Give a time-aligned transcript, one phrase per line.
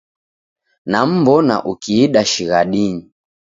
[0.93, 3.07] Nam'mbona ukiida shighadinyi.